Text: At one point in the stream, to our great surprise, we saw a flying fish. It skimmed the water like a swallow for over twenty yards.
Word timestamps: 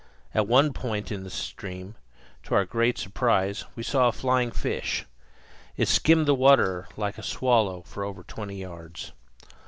At 0.33 0.47
one 0.47 0.73
point 0.73 1.11
in 1.11 1.23
the 1.23 1.29
stream, 1.29 1.93
to 2.45 2.55
our 2.55 2.65
great 2.65 2.97
surprise, 2.97 3.65
we 3.75 3.83
saw 3.83 4.07
a 4.07 4.11
flying 4.11 4.49
fish. 4.49 5.05
It 5.77 5.87
skimmed 5.87 6.25
the 6.25 6.33
water 6.33 6.87
like 6.97 7.19
a 7.19 7.23
swallow 7.23 7.83
for 7.83 8.03
over 8.03 8.23
twenty 8.23 8.55
yards. 8.55 9.11